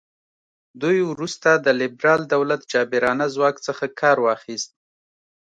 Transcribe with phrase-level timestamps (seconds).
[0.81, 4.71] دوی وروسته د لیبرال دولت جابرانه ځواک څخه کار واخیست.